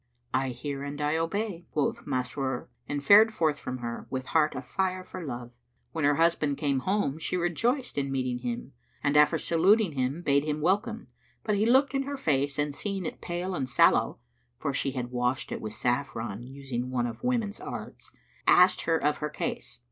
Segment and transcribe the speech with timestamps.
[0.33, 4.61] "I hear and I obey," quoth Masrur and fared forth from her, with heart a
[4.63, 5.51] fire for love.
[5.91, 10.43] When her husband came home, she rejoiced in meeting him and after saluting him bade
[10.43, 11.05] him welcome;
[11.43, 14.17] but he looked in her face and seeing it pale and sallow
[14.57, 18.11] (for she had washed it with saffron, using one of women's arts),
[18.47, 19.79] asked her of her case.